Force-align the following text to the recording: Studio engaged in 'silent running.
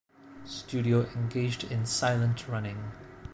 Studio 0.45 1.05
engaged 1.15 1.63
in 1.63 1.85
'silent 1.85 2.47
running. 2.47 2.89